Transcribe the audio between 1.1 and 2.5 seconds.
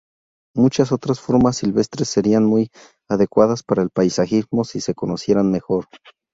formas silvestres serían